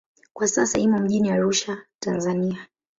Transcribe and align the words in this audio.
Kwa 0.33 0.47
sasa 0.47 0.79
imo 0.79 0.97
mjini 0.99 1.29
Arusha, 1.31 1.77
Tanzania. 1.99 2.67